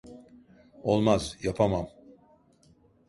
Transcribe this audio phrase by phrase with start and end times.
[0.83, 1.87] Olmaz, yapamam.